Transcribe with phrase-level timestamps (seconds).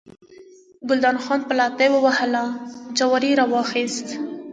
[0.87, 2.43] ګلداد خان پلتۍ ووهله،
[2.97, 4.07] جواری یې راواخیست.